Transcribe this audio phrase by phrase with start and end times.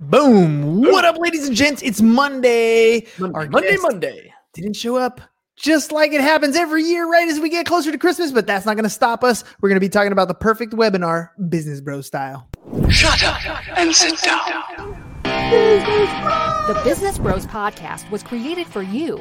[0.00, 0.82] Boom.
[0.82, 1.80] What up, ladies and gents?
[1.82, 3.06] It's Monday.
[3.18, 4.34] Monday, Our Monday, Monday.
[4.52, 5.20] Didn't show up
[5.56, 8.66] just like it happens every year, right as we get closer to Christmas, but that's
[8.66, 9.44] not going to stop us.
[9.60, 12.48] We're going to be talking about the perfect webinar, Business Bro style.
[12.90, 15.00] Shut up and sit down.
[15.22, 19.20] The Business Bros Podcast was created for you.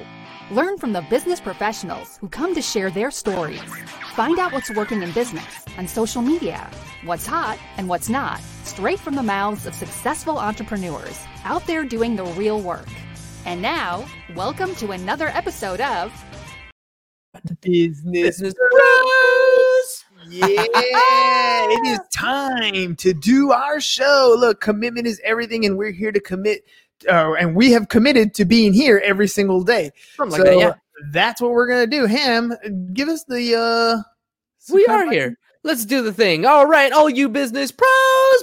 [0.52, 3.62] Learn from the business professionals who come to share their stories.
[4.14, 6.70] Find out what's working in business and social media,
[7.05, 12.18] what's hot and what's not, straight from the mouths of successful entrepreneurs out there doing
[12.18, 12.88] the real work.
[13.45, 16.12] And now, welcome to another episode of
[17.62, 19.99] Business, Business Bros.
[20.30, 24.35] Yeah, it is time to do our show.
[24.40, 26.63] Look, commitment is everything, and we're here to commit.
[27.07, 29.91] Uh, and we have committed to being here every single day.
[30.16, 30.73] Something so like that, yeah.
[31.12, 32.05] that's what we're gonna do.
[32.05, 32.53] Ham,
[32.93, 35.38] give us the uh We are here.
[35.63, 36.45] Let's do the thing.
[36.45, 37.89] All right, all you business pros.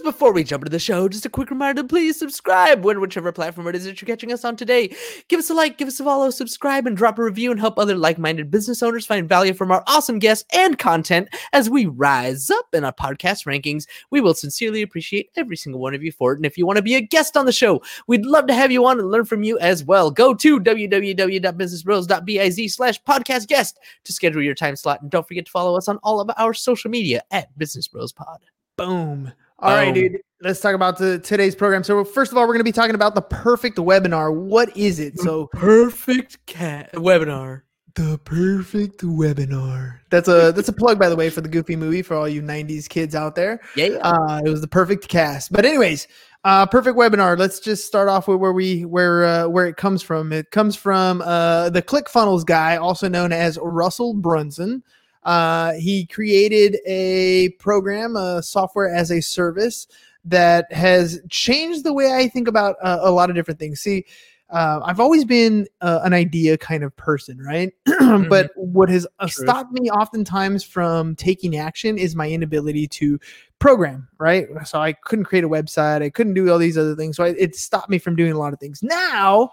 [0.00, 3.32] Before we jump into the show, just a quick reminder: to please subscribe when whichever
[3.32, 4.94] platform it is that you're catching us on today.
[5.28, 7.78] Give us a like, give us a follow, subscribe, and drop a review, and help
[7.78, 12.50] other like-minded business owners find value from our awesome guests and content as we rise
[12.50, 13.86] up in our podcast rankings.
[14.10, 16.36] We will sincerely appreciate every single one of you for it.
[16.36, 18.72] And if you want to be a guest on the show, we'd love to have
[18.72, 20.10] you on and learn from you as well.
[20.10, 25.00] Go to www.businessbros.biz slash podcast guest to schedule your time slot.
[25.02, 28.12] And don't forget to follow us on all of our social media at Business Bros
[28.12, 28.40] Pod.
[28.76, 29.32] Boom.
[29.60, 30.12] All right, Boom.
[30.12, 30.20] dude.
[30.42, 31.84] Let's talk about the today's program.
[31.84, 34.34] So first of all, we're going to be talking about the perfect webinar.
[34.34, 35.18] What is it?
[35.18, 37.62] So Perfect cat webinar.
[37.94, 39.98] the perfect webinar.
[40.10, 42.40] That's a that's a plug, by the way, for the Goofy movie for all you
[42.40, 43.60] '90s kids out there.
[43.76, 43.98] Yeah.
[44.02, 45.52] Uh, it was the perfect cast.
[45.52, 46.08] But anyways,
[46.44, 47.38] uh, perfect webinar.
[47.38, 50.32] Let's just start off with where we where uh, where it comes from.
[50.32, 54.82] It comes from uh, the ClickFunnels guy, also known as Russell Brunson.
[55.22, 59.86] Uh, he created a program, a software as a service
[60.24, 63.80] that has changed the way I think about uh, a lot of different things.
[63.80, 64.04] See,
[64.50, 67.72] uh, I've always been uh, an idea kind of person, right?
[68.28, 73.18] but what has uh, stopped me oftentimes from taking action is my inability to
[73.60, 74.48] program, right?
[74.64, 77.16] So I couldn't create a website, I couldn't do all these other things.
[77.16, 78.82] So I, it stopped me from doing a lot of things.
[78.82, 79.52] Now,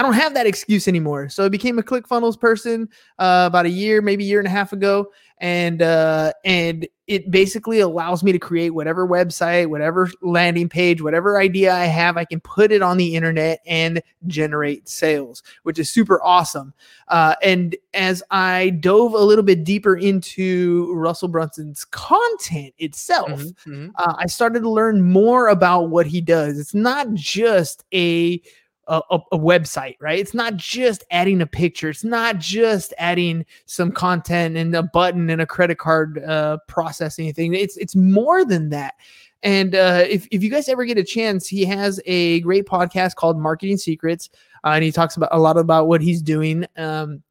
[0.00, 1.28] I don't have that excuse anymore.
[1.28, 2.88] So I became a ClickFunnels person
[3.18, 7.30] uh, about a year, maybe a year and a half ago, and uh, and it
[7.30, 12.16] basically allows me to create whatever website, whatever landing page, whatever idea I have.
[12.16, 16.72] I can put it on the internet and generate sales, which is super awesome.
[17.08, 23.54] Uh, and as I dove a little bit deeper into Russell Brunson's content itself, Mhm,
[23.66, 23.90] mhm.
[23.96, 26.58] uh, I started to learn more about what he does.
[26.58, 28.40] It's not just a
[28.90, 30.18] a, a- website, right?
[30.18, 31.88] It's not just adding a picture.
[31.88, 37.32] It's not just adding some content and a button and a credit card uh, processing
[37.32, 37.54] thing.
[37.54, 38.94] It's it's more than that.
[39.42, 43.14] And uh, if if you guys ever get a chance, he has a great podcast
[43.14, 44.28] called Marketing Secrets,
[44.64, 47.22] uh, and he talks about a lot about what he's doing, um,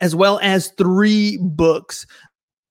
[0.00, 2.06] as well as three books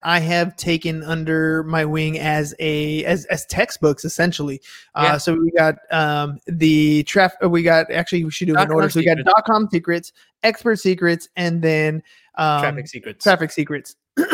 [0.05, 4.61] I have taken under my wing as a as as textbooks essentially.
[4.93, 7.31] Uh, so we got um, the traf.
[7.43, 8.89] uh, We got actually we should do it in Dot-com order.
[8.91, 10.13] So we got dot com secrets,
[10.43, 12.03] expert secrets, and then
[12.35, 13.23] um, Traffic secrets.
[13.23, 13.95] traffic secrets.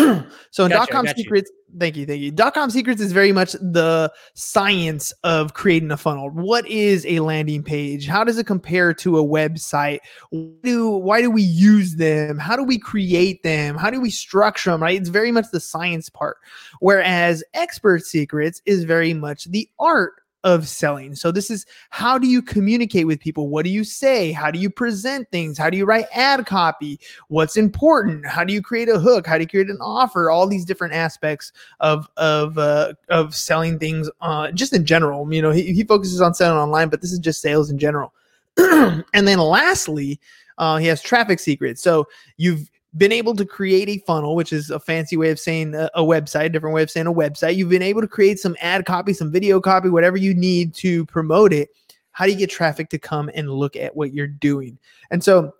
[0.52, 2.30] so in Gotcha, dot com secrets, thank you, thank you.
[2.30, 6.30] Dot com secrets is very much the science of creating a funnel.
[6.30, 8.06] What is a landing page?
[8.06, 10.00] How does it compare to a website?
[10.30, 12.38] Why do why do we use them?
[12.38, 13.76] How do we create them?
[13.76, 14.84] How do we structure them?
[14.84, 15.00] Right?
[15.00, 16.38] It's very much the science part.
[16.80, 21.16] Whereas expert secrets is very much the art of selling.
[21.16, 23.50] So this is how do you communicate with people?
[23.50, 24.32] What do you say?
[24.32, 25.58] How do you present things?
[25.58, 27.00] How do you write ad copy?
[27.28, 30.48] what's important how do you create a hook how do you create an offer all
[30.48, 35.52] these different aspects of of uh, of selling things uh, just in general you know
[35.52, 38.14] he, he focuses on selling online but this is just sales in general
[38.58, 40.20] and then lastly
[40.58, 42.08] uh, he has traffic secrets so
[42.38, 45.90] you've been able to create a funnel which is a fancy way of saying a,
[45.96, 47.56] a website different way of saying a website.
[47.56, 51.06] You've been able to create some ad copy some video copy whatever you need to
[51.06, 51.70] promote it.
[52.12, 54.78] How do you get traffic to come and look at what you're doing?
[55.10, 55.54] And so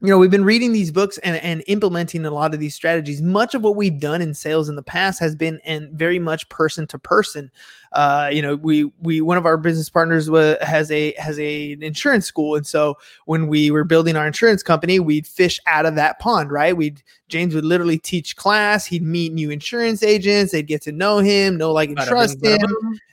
[0.00, 3.22] you know we've been reading these books and, and implementing a lot of these strategies.
[3.22, 6.46] Much of what we've done in sales in the past has been and very much
[6.50, 7.50] person to person
[7.94, 11.72] uh, you know we we one of our business partners wa- has a has a
[11.72, 12.56] an insurance school.
[12.56, 12.96] And so
[13.26, 16.76] when we were building our insurance company we'd fish out of that pond right?
[16.76, 18.84] We'd james would literally teach class.
[18.84, 20.52] He'd meet new insurance agents.
[20.52, 22.60] They'd get to know him know like and trust him.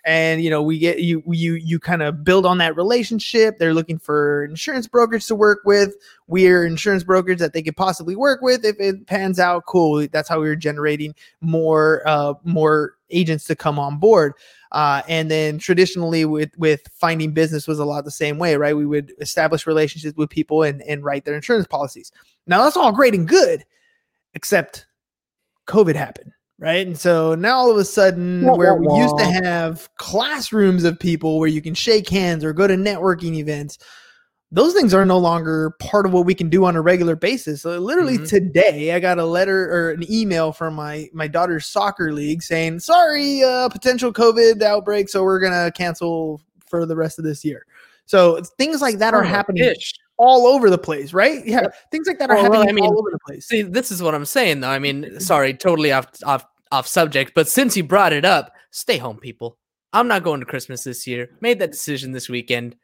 [0.06, 3.60] and you know we get you you you kind of build on that relationship.
[3.60, 5.96] They're looking for insurance brokers to work with.
[6.28, 9.66] We're insurance brokers that they could possibly work with if it pans out.
[9.68, 10.08] Cool.
[10.12, 14.34] That's how we were generating more uh more agents to come on board.
[14.72, 18.76] Uh, and then traditionally with with finding business was a lot the same way, right?
[18.76, 22.12] We would establish relationships with people and and write their insurance policies.
[22.48, 23.66] Now that's all great and good,
[24.34, 24.86] except
[25.68, 26.88] COVID happened, right?
[26.88, 31.38] And so now all of a sudden, where we used to have classrooms of people
[31.38, 33.78] where you can shake hands or go to networking events,
[34.52, 37.62] those things are no longer part of what we can do on a regular basis.
[37.62, 38.28] So literally Mhm.
[38.28, 42.80] today, I got a letter or an email from my my daughter's soccer league saying,
[42.82, 47.66] "Sorry, uh, potential COVID outbreak, so we're gonna cancel for the rest of this year."
[48.06, 49.94] So things like that are Son of a happening bitch.
[50.18, 51.46] all over the place, right?
[51.46, 51.76] Yeah, Yep.
[51.92, 53.48] things like that are well, happening I mean, all over the place.
[53.48, 54.70] See, this is what I'm saying though.
[54.70, 58.98] I mean, sorry, totally off off off subject, but since you brought it up, stay
[58.98, 59.58] home, people.
[59.94, 61.30] I'm not going to Christmas this year.
[61.42, 62.76] Made that decision this weekend.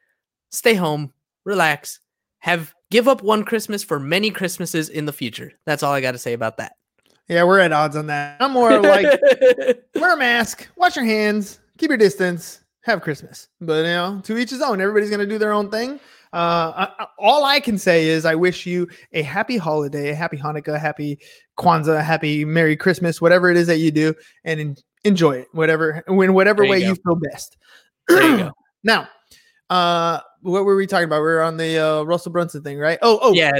[0.50, 1.12] Stay home,
[1.48, 1.98] relax,
[2.40, 5.52] have give up one Christmas for many Christmases in the future.
[5.66, 6.72] That's all I got to say about that.
[7.28, 8.36] Yeah, we're at odds on that.
[8.40, 9.20] I'm more like
[9.96, 13.48] wear a mask, wash your hands, keep your distance, have Christmas.
[13.60, 14.80] But you know, to each his own.
[14.80, 15.98] Everybody's gonna do their own thing.
[16.32, 20.14] Uh, I, I- all I can say is I wish you a happy holiday, a
[20.14, 21.18] happy Hanukkah, a happy
[21.58, 25.48] Kwanzaa, a happy Merry Christmas, whatever it is that you do, and en- enjoy it,
[25.52, 26.86] whatever in whatever you way go.
[26.88, 27.56] you feel best.
[28.08, 28.52] there you go.
[28.84, 29.08] Now,
[29.70, 31.16] uh, what were we talking about?
[31.18, 32.98] We were on the uh, Russell Brunson thing, right?
[33.02, 33.52] Oh, oh, Yeah,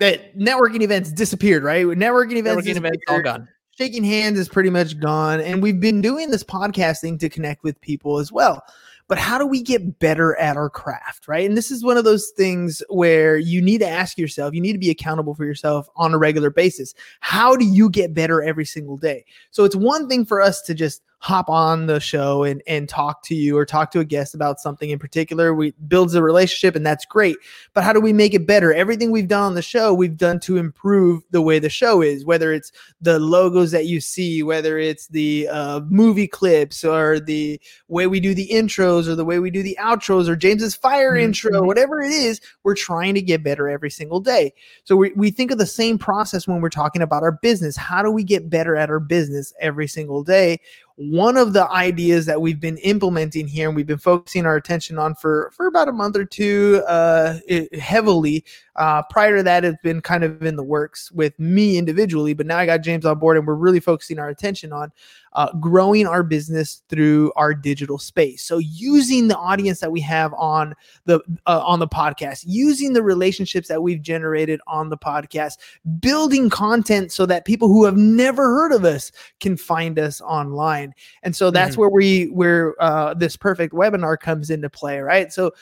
[0.00, 1.84] that networking events disappeared, right?
[1.86, 3.48] Networking events, networking events all gone.
[3.78, 7.80] shaking hands is pretty much gone and we've been doing this podcasting to connect with
[7.80, 8.62] people as well
[9.08, 12.04] but how do we get better at our craft right and this is one of
[12.04, 15.88] those things where you need to ask yourself you need to be accountable for yourself
[15.96, 20.08] on a regular basis how do you get better every single day so it's one
[20.08, 23.66] thing for us to just hop on the show and and talk to you or
[23.66, 27.36] talk to a guest about something in particular we builds a relationship and that's great
[27.74, 30.38] but how do we make it better everything we've done on the show we've done
[30.38, 32.70] to improve the way the show is whether it's
[33.00, 38.20] the logos that you see, whether it's the uh, movie clips or the way we
[38.20, 41.62] do the intros or the way we do the outros or James's fire Mhm, intro,
[41.62, 44.52] whatever it is, we're trying to get better every single day.
[44.84, 47.76] So we, we think of the same process when we're talking about our business.
[47.76, 50.60] How do we get better at our business every single day?
[50.96, 54.98] One of the ideas that we've been implementing here and we've been focusing our attention
[54.98, 57.38] on for, for about a month or two uh,
[57.78, 58.44] heavily
[58.76, 62.46] uh, prior to that, it's been kind of in the works with me individually, but
[62.46, 64.92] now I got James on board, and we're really focusing our attention on
[65.32, 68.42] uh, growing our business through our digital space.
[68.42, 70.74] So using the audience that we have on
[71.04, 75.58] the uh, on the podcast, using the relationships that we've generated on the podcast,
[76.00, 80.94] building content so that people who have never heard of us can find us online.
[81.22, 85.32] And so that's where we where uh, this perfect webinar comes into play, right?
[85.32, 85.52] So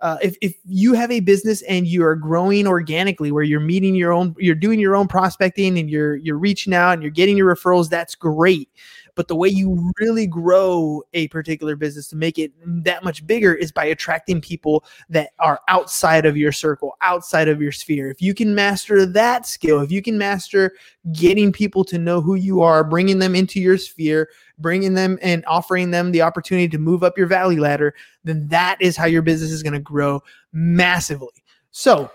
[0.00, 3.94] uh, if, if you have a business and you are growing organically where you're meeting
[3.94, 7.36] your own you're doing your own prospecting and you're you're reaching out and you're getting
[7.36, 8.68] your referrals that's great
[9.14, 13.54] but the way you really grow a particular business to make it that much bigger
[13.54, 18.20] is by attracting people that are outside of your circle outside of your sphere if
[18.20, 20.72] you can master that skill if you can master
[21.12, 24.28] getting people to know who you are bringing them into your sphere
[24.58, 28.76] bringing them and offering them the opportunity to move up your value ladder then that
[28.80, 30.22] is how your business is going to grow
[30.52, 31.42] massively.
[31.70, 32.10] So,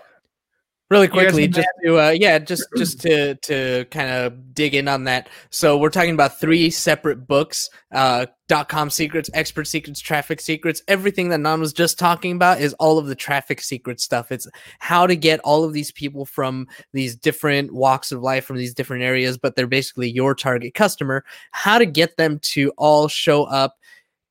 [0.90, 5.04] really quickly just to uh yeah just just to to kind of dig in on
[5.04, 5.28] that.
[5.50, 10.82] So we're talking about three separate books uh dot com secrets expert secrets traffic secrets.
[10.86, 14.30] Everything that nan was just talking about is all of the traffic secret stuff.
[14.30, 14.46] It's
[14.78, 18.74] how to get all of these people from these different walks of life from these
[18.74, 21.24] different areas but they're basically your target customer.
[21.50, 23.76] How to get them to all show up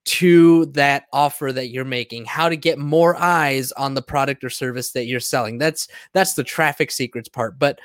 [0.06, 4.50] to that offer that you're making how to get more eyes on the product or
[4.50, 5.58] service that you're selling.
[5.58, 7.80] That's that's the traffic secrets part but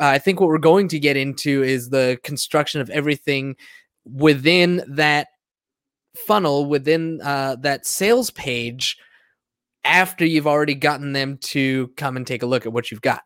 [0.00, 3.56] uh, i think what we're going to get into is the construction of everything
[4.04, 5.28] within that
[6.26, 8.96] funnel within uh, that sales page
[9.84, 13.22] after you've already gotten them to come and take a look at what you've got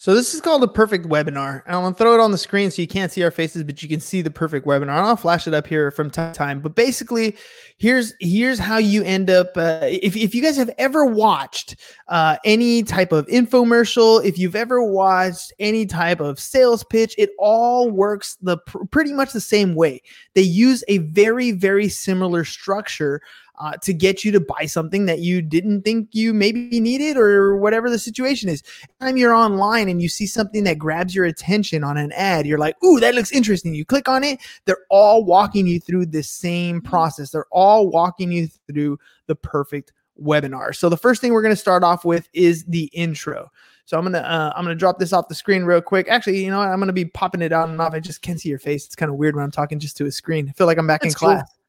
[0.00, 1.62] so this is called a perfect webinar.
[1.66, 3.82] And I'm to throw it on the screen so you can't see our faces, but
[3.82, 4.80] you can see the perfect webinar.
[4.80, 6.60] And I'll flash it up here from time to time.
[6.60, 7.36] But basically,
[7.76, 9.48] here's here's how you end up.
[9.54, 11.76] Uh, if if you guys have ever watched
[12.08, 17.32] uh, any type of infomercial, if you've ever watched any type of sales pitch, it
[17.38, 20.00] all works the pr- pretty much the same way.
[20.34, 23.20] They use a very very similar structure
[23.60, 27.56] uh, to get you to buy something that you didn't think you maybe needed or
[27.56, 28.62] whatever the situation is.
[29.00, 32.58] Time you're online and you see something that grabs your attention on an ad, you're
[32.58, 34.40] like, "Ooh, that looks interesting." You click on it.
[34.64, 37.30] They're all walking you through the same process.
[37.30, 40.74] They're all walking you through the perfect webinar.
[40.74, 43.50] So the first thing we're going to start off with is the intro.
[43.84, 46.06] So I'm gonna uh, I'm gonna drop this off the screen real quick.
[46.08, 46.68] Actually, you know what?
[46.68, 47.92] I'm gonna be popping it on and off.
[47.92, 48.86] I just can't see your face.
[48.86, 50.48] It's kind of weird when I'm talking just to a screen.
[50.48, 51.34] I feel like I'm back That's in cool.
[51.34, 51.59] class.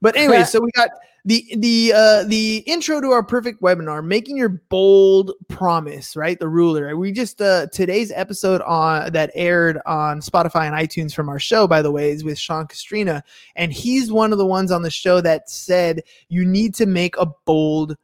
[0.00, 0.90] But anyway, so we got
[1.24, 6.38] the the uh the intro to our perfect webinar, making your bold promise, right?
[6.38, 6.96] The ruler.
[6.96, 11.66] We just uh today's episode on that aired on Spotify and iTunes from our show,
[11.66, 13.24] by the way, is with Sean Castrina,
[13.56, 17.16] and he's one of the ones on the show that said you need to make
[17.16, 17.96] a bold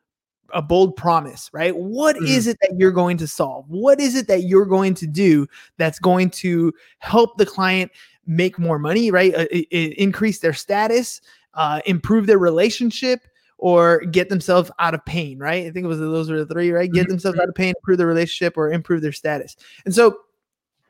[0.55, 1.75] a bold promise, right?
[1.75, 2.29] What Mhm.
[2.29, 3.65] is it that you're going to solve?
[3.69, 5.47] What is it that you're going to do
[5.79, 7.91] that's going to help the client
[8.27, 9.35] make more money, right?
[9.35, 11.21] Uh, increase their status,
[11.54, 13.21] uh, improve their relationship,
[13.59, 15.66] or get themselves out of pain, right?
[15.66, 16.90] I think it was those were the three, right?
[16.90, 17.11] Get Mhm.
[17.11, 19.54] themselves out of pain, improve their relationship, or improve their status.
[19.85, 20.18] And so,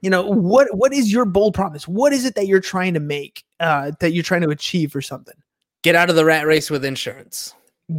[0.00, 1.86] you know, what what is your bold promise?
[1.86, 5.02] What is it that you're trying to make, uh, that you're trying to achieve for
[5.02, 5.34] something?
[5.82, 7.54] Get out of the rat race with insurance.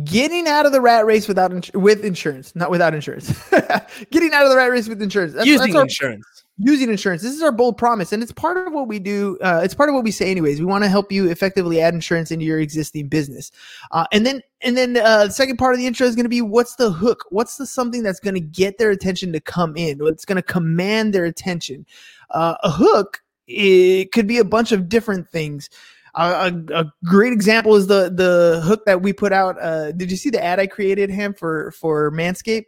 [0.05, 3.32] Getting out of the rat race without ins- with insurance, not without insurance.
[4.12, 5.34] Getting out of the rat race with insurance.
[5.34, 6.43] That's, Using that's our, insurance.
[6.58, 7.22] Using insurance.
[7.22, 9.38] This is our bold promise, and it's part of what we do.
[9.42, 10.60] Uh, it's part of what we say, anyways.
[10.60, 13.52] We want to help you effectively add insurance into your existing business,
[13.92, 16.30] uh, and then and then uh, the second part of the intro is going to
[16.30, 17.26] be what's the hook?
[17.30, 20.00] What's the something that's going to get their attention to come in?
[20.00, 21.86] What's going to command their attention?
[22.30, 25.70] Uh, a hook it could be a bunch of different things.
[26.16, 29.60] Uh, a, a great example is the the hook that we put out.
[29.62, 32.66] Uh, did you see the ad I created, him for for Manscaped?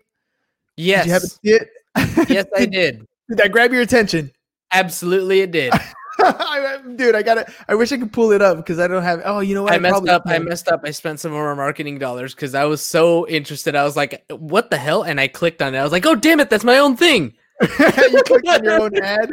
[0.77, 1.05] Yes.
[1.05, 2.29] Did you see it?
[2.29, 3.37] yes, I did, did.
[3.37, 4.31] that grab your attention?
[4.71, 5.73] Absolutely, it did.
[6.19, 7.51] I- Dude, I gotta.
[7.67, 9.21] I wish I could pull it up because I don't have.
[9.25, 9.73] Oh, you know what?
[9.73, 10.23] I messed probably up.
[10.25, 10.81] I messed up.
[10.83, 13.75] I spent some of our marketing dollars because I was so interested.
[13.75, 15.77] I was like, "What the hell?" And I clicked on it.
[15.79, 16.49] I was like, "Oh, damn it!
[16.49, 19.29] That's my own thing." you clicked on your own ad.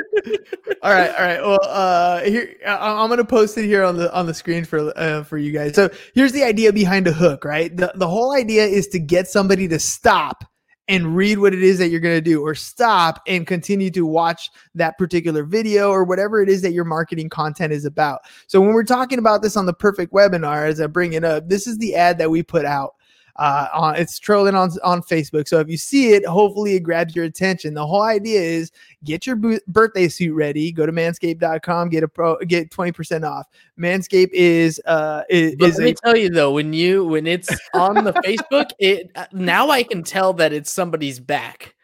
[0.83, 1.41] All right, all right.
[1.43, 4.93] Well, uh, here I- I'm gonna post it here on the on the screen for
[4.99, 5.75] uh, for you guys.
[5.75, 7.77] So here's the idea behind a hook, right?
[7.77, 10.45] The the whole idea is to get somebody to stop
[10.89, 14.51] and read what it is that you're gonna do, or stop and continue to watch
[14.75, 18.21] that particular video or whatever it is that your marketing content is about.
[18.47, 21.49] So when we're talking about this on the perfect webinar, as I bring it up,
[21.49, 22.95] this is the ad that we put out.
[23.37, 25.49] Uh, on it's trolling on on Facebook.
[25.49, 27.73] So if you see it, hopefully it grabs your attention.
[27.73, 28.71] The whole idea is
[29.05, 30.71] get your bo- birthday suit ready.
[30.71, 33.47] Go to manscaped.com, get a pro, get twenty percent off.
[33.79, 38.05] Manscaped is uh is, let me a, tell you though, when you when it's on
[38.05, 41.75] the Facebook, it uh, now I can tell that it's somebody's back,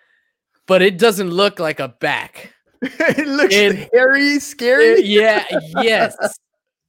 [0.67, 2.53] but it doesn't look like a back.
[2.83, 4.95] it looks it- hairy, scary.
[4.95, 5.45] Uh, yeah.
[5.81, 6.17] Yes.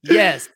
[0.02, 0.48] Yes.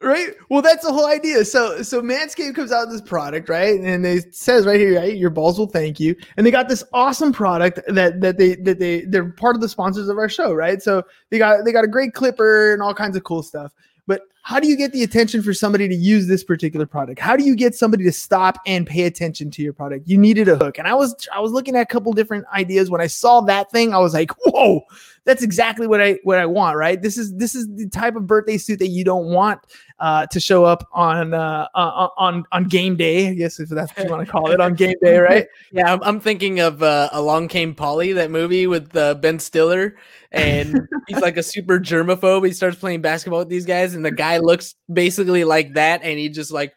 [0.00, 0.30] Right?
[0.48, 1.44] Well that's the whole idea.
[1.44, 3.78] So so manscaped comes out with this product right?
[3.78, 6.16] And they says right here right your balls will thank you.
[6.36, 9.68] And they got this awesome product that that they that they they're part of the
[9.68, 10.82] sponsors of our show right?
[10.82, 13.72] So they got they got a great clipper and all kinds of cool stuff.
[14.06, 17.20] But how do you get the attention for somebody to use this particular product?
[17.20, 20.08] How do you get somebody to stop and pay attention to your product?
[20.08, 20.78] You needed a hook.
[20.78, 22.90] And i was i was looking at a couple different ideas.
[22.90, 24.82] When i saw that thing i was like whoa
[25.30, 28.26] that's exactly what i what i want right this is this is the type of
[28.26, 29.60] birthday suit that you don't want
[30.00, 33.28] uh, to show up on uh, uh, on on game day.
[33.28, 35.46] I guess if that's what you want to call it on game day, right?
[35.72, 39.96] Yeah, I'm, I'm thinking of uh, Along Came Polly, that movie with uh, Ben Stiller,
[40.32, 42.46] and he's like a super germaphobe.
[42.46, 46.18] He starts playing basketball with these guys, and the guy looks basically like that, and
[46.18, 46.72] he just like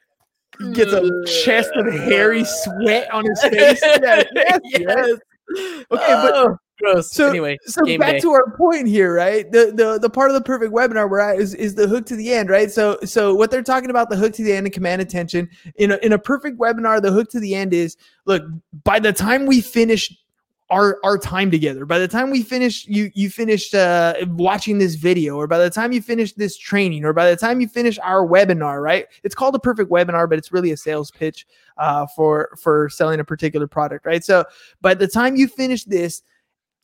[0.60, 1.10] He gets a
[1.46, 3.82] chest of hairy sweat on his face.
[4.04, 5.18] Yeah, yes, yes.
[5.58, 7.12] Okay, but- Oh, gross.
[7.12, 8.20] So- anyway, So back day.
[8.22, 9.50] to our point here, right?
[9.52, 12.16] The the the part of the perfect webinar we're at is, is the hook to
[12.16, 12.72] the end, right?
[12.72, 15.92] So so what they're talking about the hook to the end and command attention in
[15.92, 18.44] a in a perfect webinar, the hook to the end is look
[18.84, 20.12] by the time we finish
[20.70, 24.96] our our time together by the time we finish you you finished uh watching this
[24.96, 28.00] video or by the time you finish this training or by the time you finish
[28.00, 31.46] our webinar right it's called a perfect webinar but it's really a sales pitch
[31.78, 34.44] uh for for selling a particular product right so
[34.82, 36.24] by the time you finish this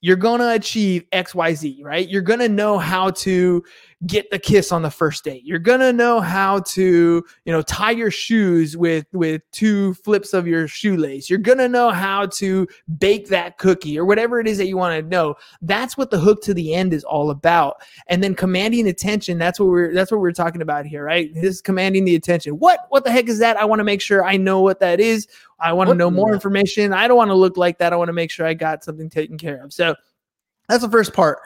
[0.01, 2.07] you're going to achieve XYZ, right?
[2.07, 3.63] You're going to know how to
[4.07, 5.43] get the kiss on the first date.
[5.43, 10.33] You're going to know how to, you know, tie your shoes with with two flips
[10.33, 11.29] of your shoelace.
[11.29, 14.77] You're going to know how to bake that cookie or whatever it is that you
[14.77, 15.35] want to know.
[15.61, 17.81] That's what the hook to the end is all about.
[18.07, 21.33] And then commanding attention, that's what we're that's what we're talking about here, right?
[21.33, 22.53] This is commanding the attention.
[22.53, 23.57] What what the heck is that?
[23.57, 25.27] I want to make sure I know what that is.
[25.59, 26.93] I want to know more information.
[26.93, 27.91] I don't want to look like that.
[27.91, 29.73] I want to make sure I got something taken care of.
[29.73, 29.93] So
[30.69, 31.39] that's the first part.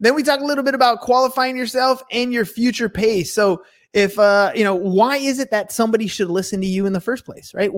[0.00, 3.32] Then we talk a little bit about qualifying yourself and your future pace.
[3.34, 3.62] So
[3.92, 7.00] if uh you know why is it that somebody should listen to you in the
[7.00, 7.70] first place right?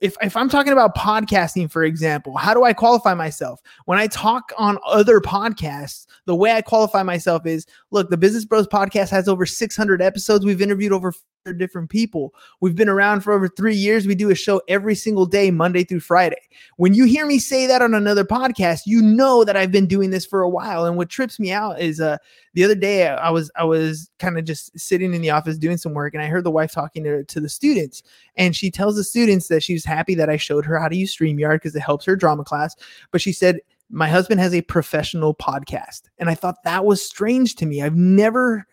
[0.00, 3.60] If, if i'm talking about podcasting for example how do i qualify myself?
[3.86, 8.44] When i talk on other podcasts the way i qualify myself is look the business
[8.44, 10.46] bros podcast has over 600 episodes.
[10.46, 11.12] We've interviewed over
[11.52, 12.34] different people.
[12.60, 14.06] We've been around for over three years.
[14.06, 16.40] We do a show every single day, Monday through Friday.
[16.76, 20.10] When you hear me say that on another podcast, you know that I've been doing
[20.10, 20.86] this for a while.
[20.86, 22.16] And what trips me out is uh
[22.54, 25.76] the other day I was I was kind of just sitting in the office doing
[25.76, 28.02] some work and I heard the wife talking to, to the students
[28.36, 31.16] and she tells the students that she's happy that I showed her how to use
[31.16, 32.74] StreamYard because it helps her drama class.
[33.10, 33.60] But she said,
[33.90, 36.02] My husband has a professional podcast.
[36.18, 37.82] And I thought that was strange to me.
[37.82, 38.66] I've never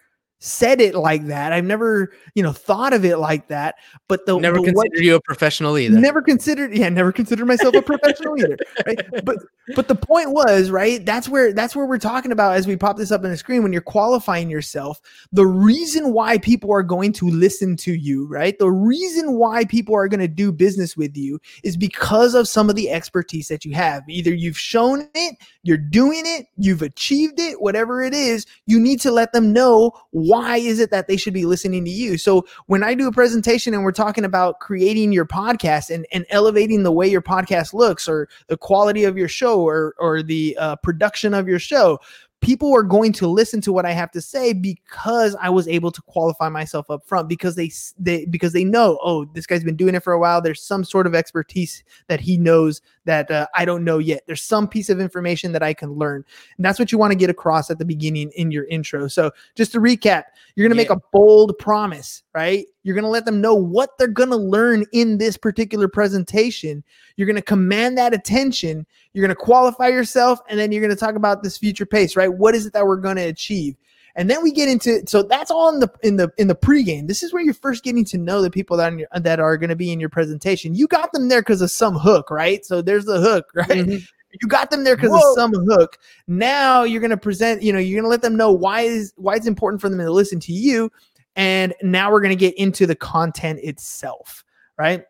[0.43, 1.53] said it like that.
[1.53, 3.75] I've never, you know, thought of it like that.
[4.07, 5.98] But the Never considered what- you a professional either.
[6.00, 9.38] never considered yeah never considered myself a professional either right but
[9.75, 12.98] but the point was right that's where that's where we're talking about as we pop
[12.98, 15.00] this up on the screen when you're qualifying yourself
[15.31, 19.95] the reason why people are going to listen to you right the reason why people
[19.95, 23.63] are going to do business with you is because of some of the expertise that
[23.63, 28.45] you have either you've shown it you're doing it you've achieved it whatever it is
[28.65, 29.91] you need to let them know
[30.31, 32.17] why is it that they should be listening to you?
[32.17, 36.25] So when I do a presentation and we're talking about creating your podcast and, and
[36.29, 40.55] elevating the way your podcast looks or the quality of your show or, or the
[40.57, 42.00] uh, production of your show,
[42.41, 45.91] people are going to listen to what I have to say because I was able
[45.91, 49.75] to qualify myself up front because they, they because they know, oh, this guy's been
[49.75, 50.41] doing it for a while.
[50.41, 54.24] There's some sort of expertise that he knows that uh, I don't know yet.
[54.25, 56.25] There's some piece of information that I can learn.
[56.57, 59.07] And that's what you want to get across at the beginning in your intro.
[59.07, 60.24] So just to recap,
[60.55, 62.65] you're going to make a bold promise, right?
[62.83, 66.83] You're going to let them know what they're going to learn in this particular presentation.
[67.17, 68.85] You're going to command that attention.
[69.13, 72.15] You're going to qualify yourself, and then you're going to talk about this future pace,
[72.15, 72.33] right?
[72.33, 73.75] What is it that we're going to achieve?
[74.15, 77.07] And then we get into so that's all in the in the in the pregame.
[77.07, 79.55] This is where you're first getting to know the people that are your, that are
[79.55, 80.75] going to be in your presentation.
[80.75, 82.65] You got them there because of some hook, right?
[82.65, 83.69] So there's the hook, right?
[83.69, 84.05] Mhm.
[84.41, 85.97] you got them there because of some hook
[86.27, 89.13] now you're going to present you know you're going to let them know why is
[89.17, 90.89] why it's important for them to listen to you
[91.35, 94.43] and now we're going to get into the content itself
[94.77, 95.05] right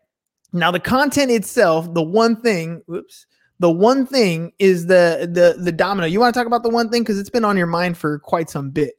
[0.52, 3.26] now the content itself the one thing, oops,
[3.58, 6.88] the one thing is the the the domino you want to talk about the one
[6.90, 8.94] thing because it's been on your mind for quite some bit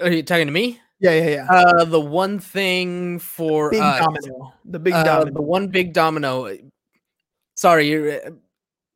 [0.00, 0.80] Are you talking to me?
[1.00, 5.04] yeah yeah yeah Uh, the one thing for the big us, domino the big uh,
[5.04, 6.56] domino the one big domino.
[7.54, 8.30] Sorry, you're, uh,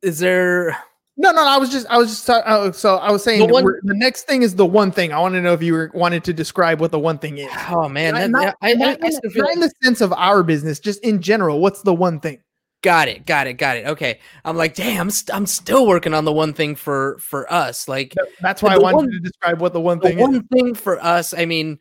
[0.03, 0.77] is there?
[1.21, 3.53] No, no, I was just, I was just, uh, so I was saying The the,
[3.53, 5.13] one- the next thing is the one thing.
[5.13, 7.49] I want to know if you were wanted to describe what the one thing is.
[7.69, 10.01] Oh man, Not- that, not- I, I, not I in- still feel in the sense
[10.01, 11.59] of our business, just in general.
[11.59, 12.39] What's the one thing?
[12.83, 13.85] got it, got it, got it.
[13.85, 17.51] Okay, I'm like, damn, I'm, st- I'm still working on the one thing for for
[17.53, 17.87] us.
[17.87, 20.35] Like, That's why I The wanted one- to describe what the one the thing one
[20.37, 20.41] is.
[20.51, 21.77] thing for us i mean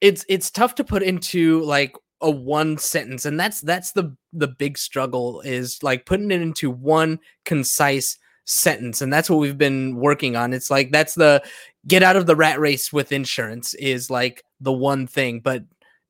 [0.00, 4.48] it's it's tough to put into like a one sentence and that's that's the the
[4.48, 8.16] big struggle is like putting it into one concise
[8.48, 10.52] sentence and that's what we've been working on.
[10.52, 11.42] It's like that's the
[11.86, 15.40] get out of the rat race with insurance is like the one thing.
[15.40, 15.64] But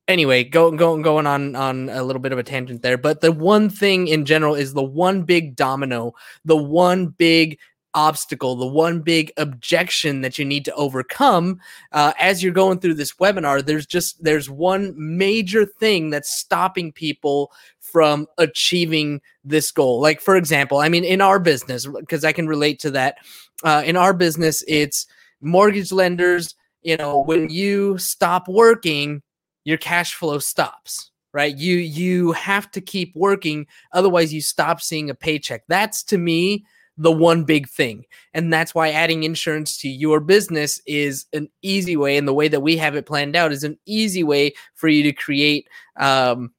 [0.07, 2.97] anyway go, go, going on on a little bit of a tangent there.
[2.97, 6.13] But the one thing in general is the one big domino
[6.45, 7.59] the one big
[7.95, 11.59] obstacle the one big objection that you need to overcome
[11.91, 16.91] uh, as you're going through this webinar there's just there's one major thing that's stopping
[16.91, 17.51] people
[17.91, 20.01] from achieving this goal.
[20.01, 23.17] Like for example i mean in our business because i can relate to that
[23.63, 25.07] uh, in our business it's
[25.41, 29.21] mortgage lenders you know when you stop working
[29.65, 31.55] your cash flow stops right?
[31.55, 35.63] You you have to keep working otherwise you stop seeing a paycheck.
[35.67, 36.65] That's to me
[36.97, 41.95] the one big thing and that's why adding insurance to your business is an easy
[41.95, 44.89] way and the way that we have it planned out is an easy way for
[44.89, 45.65] you to create
[45.97, 46.51] um,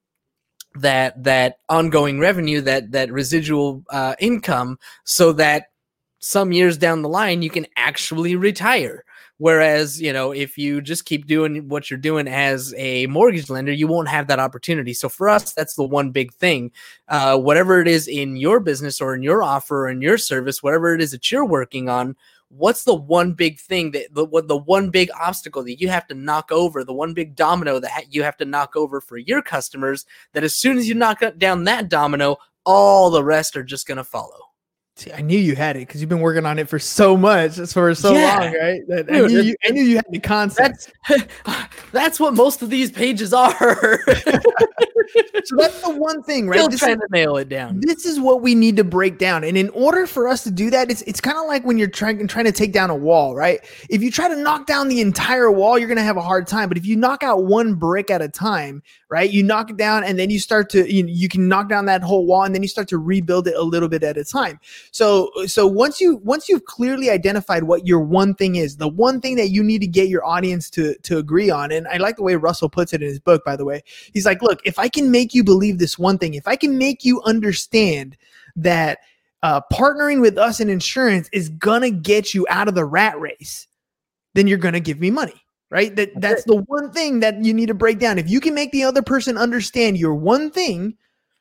[0.74, 5.66] that that ongoing revenue that that residual uh, income so that
[6.20, 9.04] some years down the line you can actually retire.
[9.38, 13.72] Whereas you know if you just keep doing what you're doing as a mortgage lender
[13.72, 14.92] you won't have that opportunity.
[14.92, 16.70] So for us that's the one big thing.
[17.08, 20.62] Uh, whatever it is in your business or in your offer or in your service
[20.62, 22.16] whatever it is that you're working on
[22.50, 26.06] what's the one big thing that the what the one big obstacle that you have
[26.08, 29.16] to knock over the one big domino that ha- you have to knock over for
[29.16, 32.36] your customers that as soon as you knock down that domino
[32.66, 34.38] all the rest are just going to follow
[34.96, 37.52] See, I knew you had it because you've been working on it for so much,
[37.72, 38.38] for so Yeah.
[38.38, 38.80] long, right?
[38.88, 40.92] That I, knew you, I knew you had the concept.
[41.08, 41.26] that's
[41.92, 43.54] that's what most of these pages are
[45.44, 46.56] so that's the one thing, right?
[46.58, 47.80] still This is- trying to nail it down.
[47.80, 49.44] this is what we need to break down.
[49.44, 51.88] And in order for us to do that it's it's kind of like when you're
[51.88, 53.60] trying trying to take down a wall right?
[53.88, 56.46] If you try to knock down the entire wall you're going to have a hard
[56.46, 56.68] time.
[56.68, 59.30] But if you knock out one brick at a time right?
[59.30, 62.02] You knock it down and then you start to you, you can knock down that
[62.02, 64.60] whole wall and then you start to rebuild it a little bit at a time.
[64.92, 69.20] So so once you once you've clearly identified what your one thing is, the one
[69.20, 72.16] thing that you need to get your audience to to agree on, and I like
[72.16, 73.82] the way Russell puts it in his book, by the way.
[74.14, 76.78] He's like, look, if I can make you believe this one thing, if I can
[76.78, 78.16] make you understand
[78.56, 79.00] that
[79.42, 83.66] uh, partnering with us in insurance is gonna get you out of the rat race,
[84.34, 85.94] then you're gonna give me money right?
[85.96, 88.18] That that's the one thing that you need to break down.
[88.18, 90.96] If you can make the other person understand your one thing,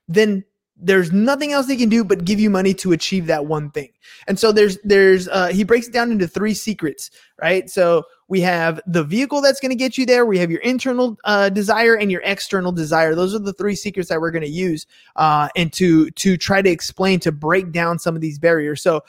[0.07, 0.43] then
[0.81, 3.89] there's nothing else they can do but give you money to achieve that one thing.
[4.27, 7.11] And so there's there's uh he breaks it down into three secrets,
[7.41, 7.69] right?
[7.69, 10.25] So we have the vehicle that's going to get you there.
[10.25, 13.15] We have your internal uh, desire and your external desire.
[13.15, 16.61] Those are the three secrets that we're going to use uh, and to to try
[16.61, 18.81] to explain to break down some of these barriers.
[18.81, 19.01] So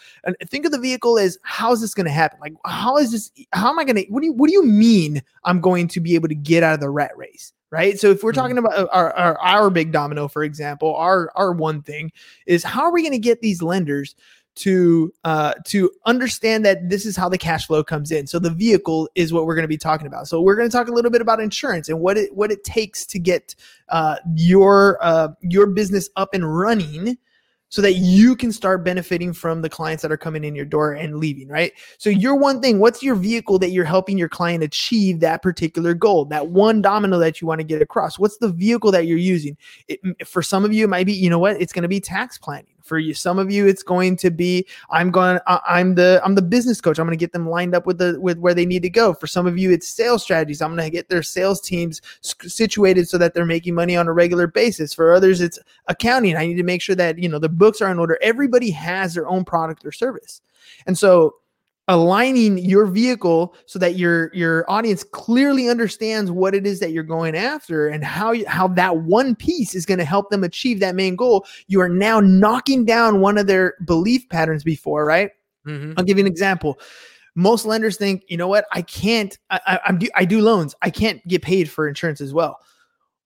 [0.46, 2.40] think of the vehicle as how is this going to happen?
[2.40, 3.30] Like how is this?
[3.52, 4.06] How am I going to?
[4.08, 6.74] What do you What do you mean I'm going to be able to get out
[6.74, 7.52] of the rat race?
[7.70, 7.98] Right?
[7.98, 11.52] So if we're talking about uh, our, our, our big domino, for example, our our
[11.52, 12.12] one thing
[12.46, 14.14] is how are we going to get these lenders
[14.56, 18.26] to uh, to understand that this is how the cash flow comes in.
[18.26, 20.28] So the vehicle is what we're going to be talking about.
[20.28, 22.64] So we're going to talk a little bit about insurance and what it what it
[22.64, 23.54] takes to get
[23.88, 27.16] uh, your uh, your business up and running
[27.70, 30.92] so that you can start benefiting from the clients that are coming in your door
[30.92, 31.72] and leaving, right?
[31.98, 35.94] So your one thing, what's your vehicle that you're helping your client achieve that particular
[35.94, 38.18] goal, that one domino that you want to get across?
[38.18, 39.56] What's the vehicle that you're using?
[39.88, 42.00] It, for some of you, it might be, you know what, it's going to be
[42.00, 46.20] tax planning for you some of you it's going to be i'm going i'm the
[46.24, 46.98] i'm the business coach.
[46.98, 49.14] I'm going to get them lined up with the with where they need to go.
[49.14, 50.60] For some of you it's sales strategies.
[50.60, 54.12] I'm going to get their sales teams situated so that they're making money on a
[54.12, 54.92] regular basis.
[54.92, 56.36] For others it's accounting.
[56.36, 58.18] I need to make sure that you know the books are in order.
[58.20, 60.42] Everybody has their own product or service.
[60.86, 61.36] And so
[61.90, 67.02] aligning your vehicle so that your your audience clearly understands what it is that you're
[67.02, 70.78] going after and how you, how that one piece is going to help them achieve
[70.80, 71.44] that main goal.
[71.66, 75.32] You are now knocking down one of their belief patterns before right?
[75.66, 75.92] Mm-hmm.
[75.98, 76.80] i'll give you an example.
[77.34, 78.64] Most lenders think you know what?
[78.72, 80.74] I can't I, I, I'm, I do loans.
[80.80, 82.58] I can't get paid for insurance as well.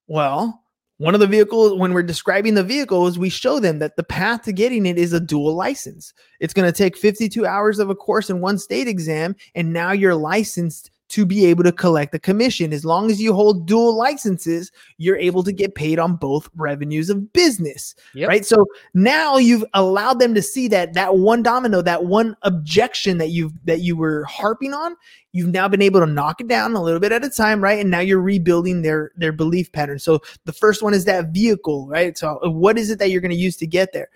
[0.07, 0.64] Well
[0.97, 4.43] one of the vehicles, when we're describing the vehicles, we show them that the path
[4.43, 6.13] to getting it is a dual license.
[6.39, 9.91] It's going to take 52 hours of a course and one state exam, and now
[9.91, 12.73] you're licensed to be able to collect a commission.
[12.73, 17.09] As long as you hold dual licenses, you're able to get paid on both revenues
[17.09, 17.95] of business.
[18.15, 18.27] Yep.
[18.27, 18.45] Right.
[18.45, 23.29] So now you've allowed them to see that that one domino, that one objection that
[23.29, 24.95] you've that you were harping on,
[25.31, 27.79] you've now been able to knock it down a little bit at a time, right?
[27.79, 29.99] And now you're rebuilding their their belief pattern.
[29.99, 32.17] So the first one is that vehicle, right?
[32.17, 34.09] So what is it that you're going to use to get there?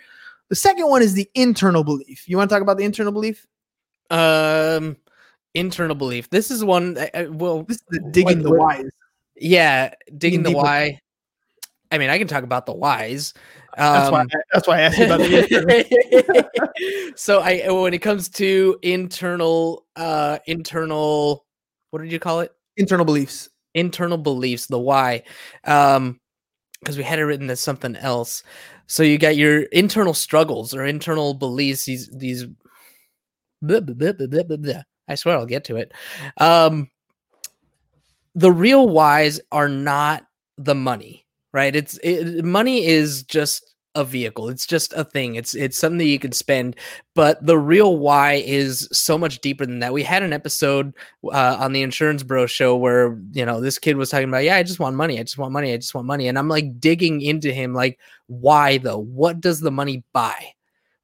[0.47, 2.27] The second one is the internal belief.
[2.27, 3.45] You want to talk about the internal belief?
[4.09, 4.97] Um
[5.53, 6.29] internal belief.
[6.29, 6.97] This is one.
[6.97, 8.89] Uh, well, this is the digging the whys.
[9.35, 10.99] Yeah, digging, digging the why.
[11.91, 13.33] I mean, I can talk about the whys.
[13.77, 14.21] Um, that's why.
[14.21, 17.13] Um, I, that's why I asked you about the.
[17.15, 21.45] so I, when it comes to internal, uh, internal,
[21.91, 22.51] what did you call it?
[22.77, 23.49] Internal beliefs.
[23.73, 24.67] Internal beliefs.
[24.67, 25.23] The why,
[25.65, 26.19] um,
[26.79, 28.43] because we had it written as something else.
[28.87, 31.85] So you got your internal struggles or internal beliefs.
[31.85, 32.45] These these.
[33.61, 35.91] Blah, blah, blah, I swear I'll get to it.
[36.37, 36.89] Um,
[38.35, 40.25] the real whys are not
[40.57, 41.75] the money, right?
[41.75, 44.49] It's it, money is just a vehicle.
[44.49, 45.35] It's just a thing.
[45.35, 46.75] It's it's something that you can spend,
[47.15, 49.93] but the real why is so much deeper than that.
[49.93, 50.93] We had an episode
[51.25, 54.57] uh, on the Insurance Bro show where you know this kid was talking about, yeah,
[54.57, 55.19] I just want money.
[55.19, 55.73] I just want money.
[55.73, 58.99] I just want money, and I'm like digging into him, like, why though?
[58.99, 60.53] What does the money buy?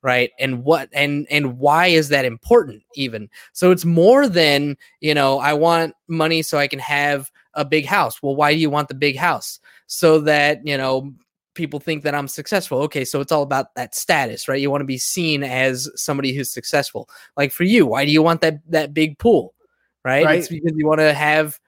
[0.05, 0.31] Right?
[0.37, 3.27] And what and and why is that important even?
[3.53, 7.87] So it's more than you know i want money so i can have a big
[7.87, 8.21] house.
[8.21, 9.59] Well why do you want the big house?
[9.87, 11.11] So that you know
[11.55, 12.81] people think that i'm successful.
[12.83, 14.61] Okay so it's all about that status right?
[14.61, 17.09] You want to be seen as somebody who's successful.
[17.35, 19.55] Like for you why do you want that that big pool
[20.03, 20.37] right, right.
[20.37, 21.59] it's because you want to have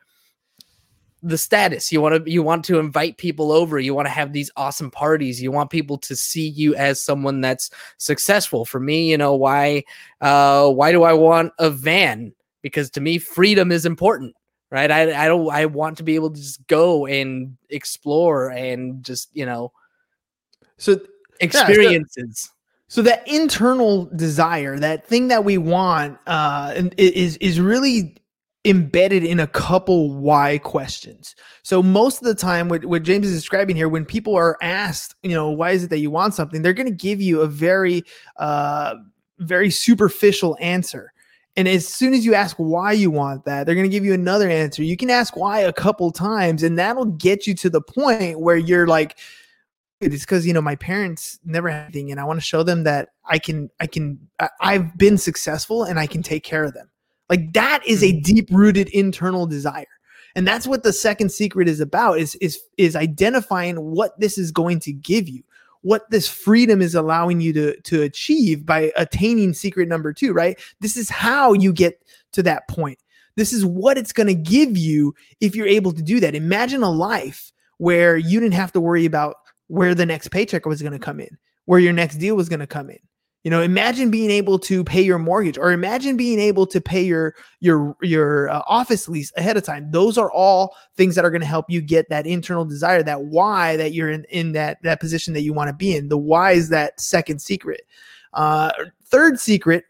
[1.23, 1.91] the status.
[1.91, 3.79] You want to you want to invite people over.
[3.79, 5.41] You want to have these awesome parties.
[5.41, 8.65] You want people to see you as someone that's successful.
[8.65, 9.83] For me you know why
[10.21, 12.33] uh why do i want a van?
[12.61, 14.35] Because to me freedom is important
[14.69, 14.91] right?
[14.91, 19.29] I i don't i want to be able to just go and explore and just
[19.33, 19.71] you know
[20.77, 20.99] so
[21.39, 22.53] experiences yeah,
[22.89, 28.15] so- that internal desire, that thing that we want, uh, is is really
[28.67, 31.35] embedded in a couple why questions.
[31.63, 35.15] So most of the time, what, what James is describing here, when people are asked,
[35.23, 37.47] you know, why is it that you want something, they're going to give you a
[37.47, 38.03] very,
[38.35, 38.95] uh,
[39.39, 41.13] very superficial answer.
[41.55, 44.13] And as soon as you ask why you want that, they're going to give you
[44.13, 44.83] another answer.
[44.83, 48.57] You can ask why a couple times, and that'll get you to the point where
[48.57, 49.17] you're like,
[49.99, 52.83] it's because you know my parents never had anything, and I want to show them
[52.83, 56.75] that I can, I can, I- I've been successful, and I can take care of
[56.75, 56.91] them.
[57.29, 58.21] Like that is a hmm.
[58.21, 59.85] deep rooted internal desire,
[60.35, 62.19] and that's what the second secret is about.
[62.19, 65.43] Is is is identifying what this is going to give you
[65.81, 70.59] what this freedom is allowing you to to achieve by attaining secret number 2 right?
[70.79, 72.01] This is how you get
[72.33, 72.99] to that point.
[73.35, 76.33] This is what it's going to give you if you're able to do that.
[76.33, 79.35] Imagine a life where you didn't have to worry about
[79.67, 81.37] where the next paycheck was going to come in
[81.67, 82.99] where your next deal was going to come in
[83.43, 87.03] you know imagine being able to pay your mortgage or imagine being able to pay
[87.03, 89.89] your your your uh, office lease ahead of time.
[89.91, 93.23] Those are all things that are going to help you get that internal desire that
[93.23, 96.09] why that you're in in that that position that you want to be in.
[96.09, 97.81] The why is that second secret.
[98.33, 98.71] Uh
[99.05, 99.85] third secret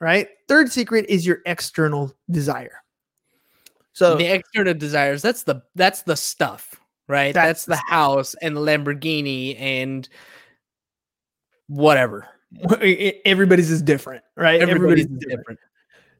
[0.00, 0.28] right?
[0.48, 2.82] Third secret is your external desire.
[3.92, 7.32] So the external desires that's the that's the stuff right?
[7.34, 10.08] That's that's, the the house and the lamborghini and
[11.68, 12.28] whatever
[13.24, 15.58] everybody's is different right everybody's is different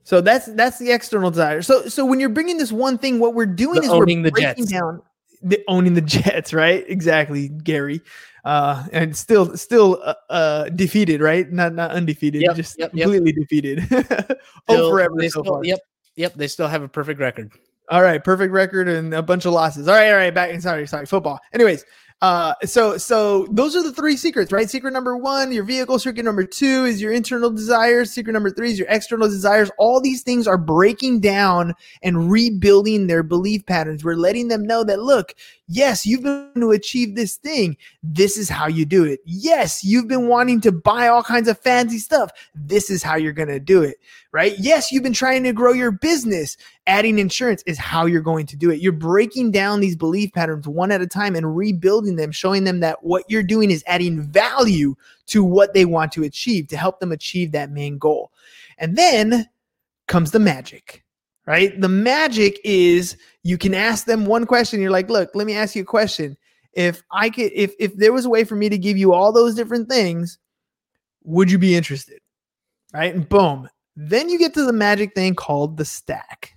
[0.04, 1.62] So that's that's the external desire.
[1.62, 4.30] So so when you're bringing this one thing, what we're doing The is owning we're
[4.30, 4.66] the Jets.
[4.70, 5.02] down
[5.42, 6.84] the owning the Jets, right?
[6.88, 8.00] Exactly, Gary.
[8.44, 11.50] Uh, and still still uh, uh defeated, right?
[11.50, 13.02] Not not undefeated, Yep, just yep, yep.
[13.04, 13.80] completely defeated.
[14.68, 15.64] Oh, forever so still- far.
[15.64, 15.80] yep
[16.14, 17.50] yep they still have a perfect record
[17.90, 19.88] All right, perfect record and a bunch of losses.
[19.88, 20.60] All right, all right, back.
[20.60, 21.40] Sorry, sorry, football.
[21.52, 21.84] Anyways,
[22.22, 24.70] uh, so so those are the three secrets, right?
[24.70, 25.98] Secret number one, your vehicle.
[25.98, 28.10] Secret number two is your internal desires.
[28.10, 29.70] Secret number three is your external desires.
[29.78, 34.02] All these things are breaking down and rebuilding their belief patterns.
[34.02, 35.34] We're letting them know that look,
[35.68, 37.76] yes, you've been to achieve this thing.
[38.02, 39.20] This is how you do it.
[39.24, 42.30] Yes, you've been wanting to buy all kinds of fancy stuff.
[42.54, 43.96] This is how you're gonna do it,
[44.32, 44.54] right?
[44.58, 48.56] Yes, you've been trying to grow your business adding insurance is how you're going to
[48.56, 48.80] do it.
[48.80, 52.80] You're breaking down these belief patterns one at a time and rebuilding them, showing them
[52.80, 54.94] that what you're doing is adding value
[55.26, 58.30] to what they want to achieve to help them achieve that main goal.
[58.78, 59.48] And then
[60.06, 61.02] comes the magic,
[61.46, 61.80] right?
[61.80, 64.80] The magic is you can ask them one question.
[64.80, 66.36] You're like, look, let me ask you a question.
[66.72, 69.32] If I could, if if there was a way for me to give you all
[69.32, 70.38] those different things,
[71.24, 72.20] would you be interested?
[72.92, 73.14] Right?
[73.14, 73.68] And boom.
[73.96, 76.52] Then you get to the magic thing called the stack.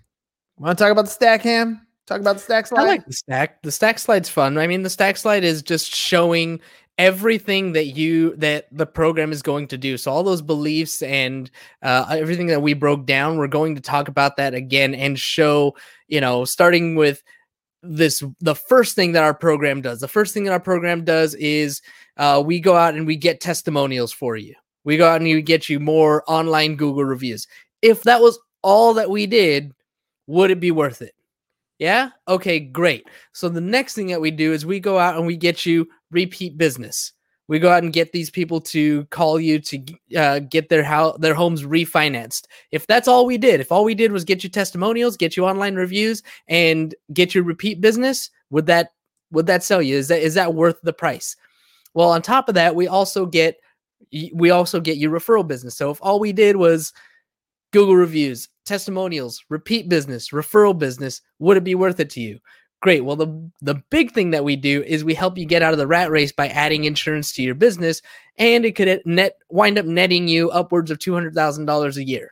[0.57, 1.87] Want to talk about the stack, Ham?
[2.05, 2.81] Talk about the stack slide.
[2.81, 3.61] I like the stack.
[3.61, 4.57] The stack slide's fun.
[4.57, 6.59] I mean, the stack slide is just showing
[6.99, 9.97] everything that you that the program is going to do.
[9.97, 11.49] So all those beliefs and
[11.81, 15.75] uh, everything that we broke down, we're going to talk about that again and show.
[16.09, 17.23] You know, starting with
[17.81, 20.01] this, the first thing that our program does.
[20.01, 21.81] The first thing that our program does is
[22.17, 24.53] uh, we go out and we get testimonials for you.
[24.83, 27.47] We go out and we get you more online Google reviews.
[27.81, 29.73] If that was all that we did,
[30.27, 31.13] would it be worth it?
[31.77, 32.09] Yeah.
[32.27, 33.07] Okay, great.
[33.31, 35.87] So the next thing that we do is we go out and we get you
[36.11, 37.13] repeat business.
[37.47, 39.83] We go out and get these people to call you to
[40.15, 42.43] uh, get their house, their homes refinanced.
[42.71, 45.45] If that's all we did, if all we did was get you testimonials, get you
[45.45, 48.91] online reviews, and get you repeat business, would that
[49.31, 49.97] would that sell you?
[49.97, 51.35] Is that is that worth the price?
[51.95, 53.57] Well, on top of that, we also get
[54.33, 55.75] we also get you referral business.
[55.75, 56.93] So if all we did was
[57.71, 62.39] Google reviews, testimonials, repeat business, referral business, would it be worth it to you?
[62.81, 63.03] Great.
[63.03, 65.79] Well, the the big thing that we do is we help you get out of
[65.79, 68.01] the rat race by adding insurance to your business,
[68.37, 72.03] and it could net wind up netting you upwards of two hundred thousand dollars a
[72.05, 72.31] year.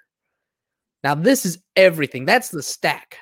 [1.03, 2.25] Now, this is everything.
[2.25, 3.17] That's the stack.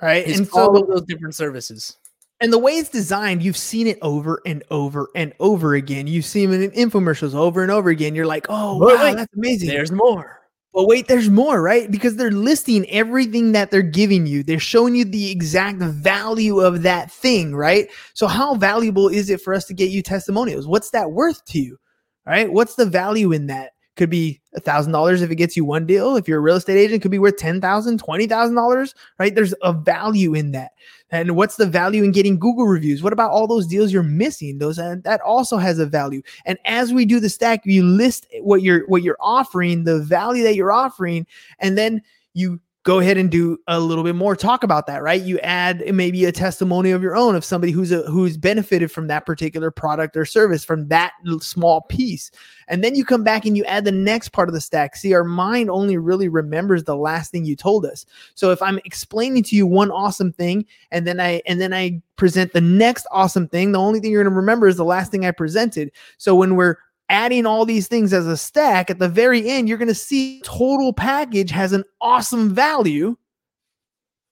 [0.00, 0.26] right?
[0.26, 1.96] Is And all so of those different services.
[2.40, 6.06] and the way it's designed, you've seen it over and over and over again.
[6.06, 8.14] You've seen it in infomercials over and over again.
[8.14, 9.16] You're like, oh wow, wait.
[9.16, 9.68] that's amazing.
[9.68, 10.40] There's more.
[10.76, 11.90] But wait, there's more, right?
[11.90, 14.42] Because they're listing everything that they're giving you.
[14.42, 17.88] They're showing you the exact value of that thing, right?
[18.12, 20.68] So how valuable is it for us to get you testimonials?
[20.68, 21.78] What's that worth to you?
[22.26, 22.52] Right?
[22.52, 23.72] What's the value in that?
[23.96, 26.16] Could be a thousand dollars if it gets you one deal.
[26.16, 29.34] If you're a real estate agent, could be worth ten thousand, twenty thousand dollars, right?
[29.34, 30.72] There's a value in that.
[31.10, 33.02] And what's the value in getting Google reviews?
[33.02, 34.58] What about all those deals you're missing?
[34.58, 36.22] Those uh, that also has a value.
[36.44, 40.42] And as we do the stack, you list what you're what you're offering, the value
[40.42, 41.26] that you're offering,
[41.60, 42.02] and then
[42.34, 44.36] you go ahead and do a little bit more.
[44.36, 45.20] Talk about that right?
[45.20, 49.08] You add maybe a testimony of your own of somebody who's a who's benefited from
[49.08, 52.30] that particular product or service from that small piece.
[52.68, 54.94] And then you come back and you add the next part of the stack.
[54.94, 58.06] See our mind only really remembers the last thing you told us.
[58.36, 62.00] So if i'm explaining to you one awesome thing and then i and then i
[62.14, 65.10] present the next awesome thing the only thing you're going to remember is the last
[65.10, 65.90] thing i presented.
[66.18, 66.76] So when we're
[67.08, 70.40] adding all these things as a stack, at the very end, you're going to see
[70.44, 73.16] total package has an awesome value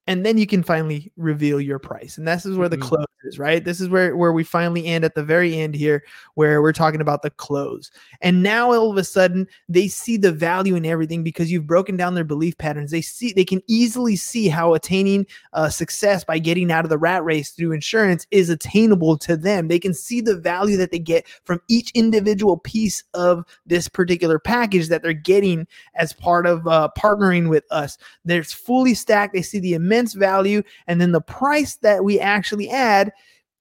[0.07, 2.19] and then you can finally reveal your price.
[2.19, 2.83] And this is where the Mhm.
[2.83, 3.65] close is right?
[3.65, 7.01] This is where where we finally end at the very end here where we're talking
[7.01, 7.91] about the close.
[8.21, 11.97] And now all of a sudden they see the value in everything because you've broken
[11.97, 12.91] down their belief patterns.
[12.91, 16.99] They see they can easily see how attaining uh, success by getting out of the
[16.99, 19.69] rat race through insurance is attainable to them.
[19.69, 24.39] They can see the value that they get from each individual piece of this particular
[24.39, 27.97] package that they're getting as part of uh, partnering with us.
[28.25, 29.33] There's fully stacked.
[29.33, 33.13] They see the immense value, and then the price that we actually add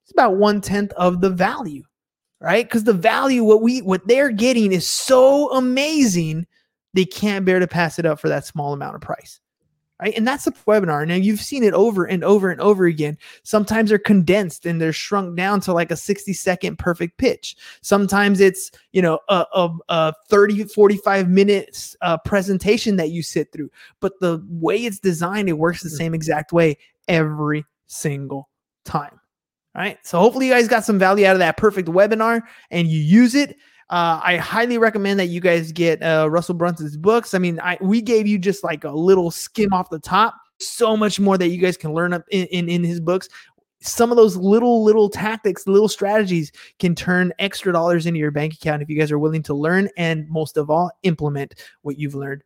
[0.06, 1.84] is about one tenth of the value,
[2.42, 2.66] right?
[2.66, 6.46] Because the value, what we what they're getting is so amazing,
[6.94, 9.40] they can't bear to pass it up for that small amount of price.
[10.02, 10.18] Right.
[10.18, 11.08] And that's the webinar.
[11.08, 13.18] Now you've seen it over and over and over again.
[13.44, 17.56] Sometimes they're condensed and they're shrunk down to like a 60 second perfect pitch.
[17.82, 23.52] Sometimes it's, you know, a, a, a 30, 45 minutes uh, presentation that you sit
[23.54, 26.78] through but the way it's designed, it works the same exact way
[27.08, 28.50] every single
[28.86, 29.20] time.
[29.76, 29.98] All right.
[30.04, 33.34] So hopefully you guys got some value out of that perfect webinar and you use
[33.34, 33.56] it.
[33.94, 37.36] Uh, I highly recommend that you guys get uh, Russell Brunson's books.
[37.36, 40.34] I mean, I we gave you just like a little skim off the top.
[40.60, 43.30] So much more that you guys can learn up in, in, in his books.
[43.82, 48.56] Some of those little little tactics, little strategies can turn extra dollars into your bank
[48.56, 51.54] account if you guys are willing to learn and most of all implement
[51.84, 52.44] what you've learned.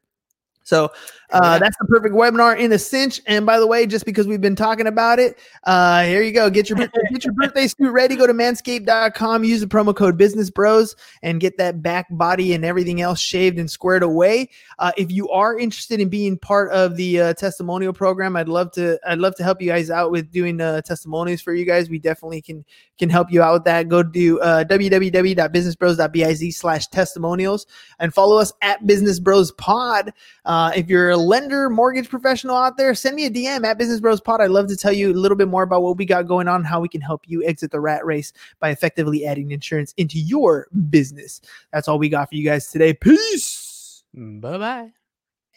[0.68, 0.92] So
[1.32, 3.22] uh, that's the perfect webinar in a cinch.
[3.26, 6.50] And by the way, just because we've been talking about it, uh, here you go.
[6.50, 8.18] Get your get your birthday suit ready.
[8.18, 9.46] Go to manscaped.com.
[9.46, 13.58] Use the promo code Business Bros and get that back body and everything else shaved
[13.60, 14.50] and squared away.
[14.78, 18.72] Uh, if you are interested in being part of the uh, testimonial program, I'd love
[18.74, 19.00] to.
[19.08, 21.90] I'd love to help you guys out with doing uh, testimonies for you guys.
[21.90, 22.66] We definitely can
[23.00, 23.88] can help you out with that.
[23.88, 27.68] Go to uh, www.businessbros.biz slash testimonials
[28.00, 30.14] and follow us at Business Bros Pod.
[30.58, 34.00] Uh, if you're a lender, mortgage professional out there, send me a DM at Business
[34.00, 34.42] Bros Pod.
[34.42, 36.64] I'd love to tell you a little bit more about what we got going on,
[36.64, 40.68] how we can help you exit the rat race by effectively adding insurance into your
[40.90, 41.42] business.
[41.72, 42.96] That's all we got for you guys today.
[42.96, 44.02] Peace.
[44.16, 44.94] Bye bye.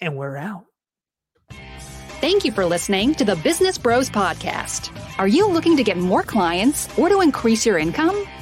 [0.02, 0.66] And we're out.
[2.20, 4.94] Thank you for listening to the Business Bros Podcast.
[5.18, 8.22] Are you looking to get more clients or to increase your income?